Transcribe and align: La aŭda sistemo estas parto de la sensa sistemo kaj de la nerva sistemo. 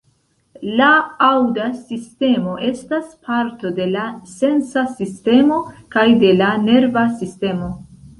La 0.77 0.85
aŭda 1.25 1.65
sistemo 1.89 2.55
estas 2.69 3.11
parto 3.27 3.71
de 3.79 3.87
la 3.97 4.05
sensa 4.31 4.85
sistemo 4.95 5.61
kaj 5.97 6.07
de 6.25 6.33
la 6.41 6.49
nerva 6.65 7.05
sistemo. 7.21 7.69